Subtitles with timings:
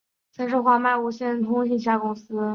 [0.31, 2.35] 曾是华脉无线通信旗下公司。